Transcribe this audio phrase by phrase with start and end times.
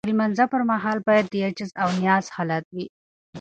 [0.03, 2.85] د لمانځه پر مهال باید د عجز او نیاز حالت وي.